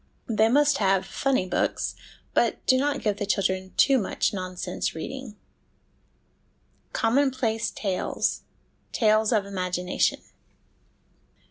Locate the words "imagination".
9.45-10.21